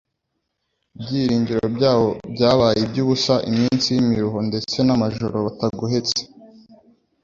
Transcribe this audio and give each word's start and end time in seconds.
ibyiringiro 0.97 1.65
byabo 1.75 2.07
byabaye 2.33 2.77
iby'ubusa, 2.85 3.33
iminsi 3.49 3.87
y'imiruho 3.93 4.37
ndetse 4.49 4.77
n'amajoro 4.83 5.35
batagohetse. 5.45 6.19